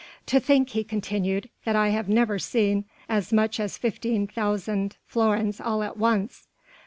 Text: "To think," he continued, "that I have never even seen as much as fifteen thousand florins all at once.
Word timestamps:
"To 0.25 0.39
think," 0.39 0.69
he 0.69 0.83
continued, 0.83 1.47
"that 1.63 1.75
I 1.75 1.89
have 1.89 2.09
never 2.09 2.33
even 2.37 2.39
seen 2.39 2.85
as 3.07 3.31
much 3.31 3.59
as 3.59 3.77
fifteen 3.77 4.25
thousand 4.25 4.97
florins 5.05 5.61
all 5.61 5.83
at 5.83 5.95
once. 5.95 6.47